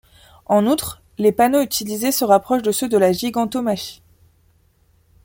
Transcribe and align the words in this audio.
En 0.47 0.65
outre 0.65 1.03
les 1.19 1.31
panneaux 1.31 1.61
utilisés 1.61 2.11
se 2.11 2.25
rapprochent 2.25 2.63
de 2.63 2.71
ceux 2.71 2.89
de 2.89 2.97
la 2.97 3.11
gigantomachie. 3.11 4.01